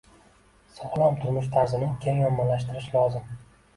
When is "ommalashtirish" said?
2.31-2.93